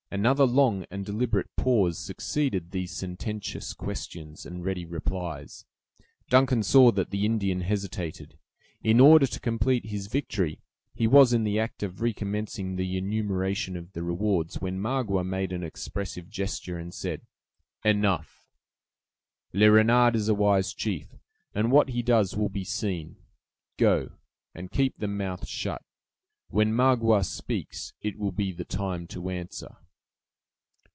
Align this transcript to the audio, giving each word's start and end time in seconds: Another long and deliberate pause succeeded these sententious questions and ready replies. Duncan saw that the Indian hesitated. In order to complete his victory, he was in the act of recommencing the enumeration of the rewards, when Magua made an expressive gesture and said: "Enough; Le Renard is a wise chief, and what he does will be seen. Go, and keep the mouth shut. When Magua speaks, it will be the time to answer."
Another 0.13 0.45
long 0.45 0.85
and 0.91 1.05
deliberate 1.05 1.55
pause 1.55 1.97
succeeded 1.97 2.71
these 2.71 2.91
sententious 2.91 3.71
questions 3.71 4.45
and 4.45 4.61
ready 4.65 4.83
replies. 4.85 5.63
Duncan 6.27 6.63
saw 6.63 6.91
that 6.91 7.11
the 7.11 7.23
Indian 7.25 7.61
hesitated. 7.61 8.37
In 8.83 8.99
order 8.99 9.25
to 9.25 9.39
complete 9.39 9.85
his 9.85 10.07
victory, 10.07 10.59
he 10.93 11.07
was 11.07 11.31
in 11.31 11.45
the 11.45 11.57
act 11.57 11.81
of 11.81 12.01
recommencing 12.01 12.75
the 12.75 12.97
enumeration 12.97 13.77
of 13.77 13.93
the 13.93 14.03
rewards, 14.03 14.59
when 14.59 14.81
Magua 14.81 15.25
made 15.25 15.53
an 15.53 15.63
expressive 15.63 16.27
gesture 16.27 16.77
and 16.77 16.93
said: 16.93 17.21
"Enough; 17.85 18.49
Le 19.53 19.71
Renard 19.71 20.17
is 20.17 20.27
a 20.27 20.33
wise 20.35 20.73
chief, 20.73 21.15
and 21.55 21.71
what 21.71 21.87
he 21.87 22.01
does 22.03 22.35
will 22.35 22.49
be 22.49 22.65
seen. 22.65 23.15
Go, 23.77 24.11
and 24.53 24.71
keep 24.73 24.97
the 24.97 25.07
mouth 25.07 25.47
shut. 25.47 25.81
When 26.49 26.73
Magua 26.73 27.23
speaks, 27.23 27.93
it 28.01 28.19
will 28.19 28.33
be 28.33 28.51
the 28.51 28.65
time 28.65 29.07
to 29.07 29.29
answer." 29.29 29.77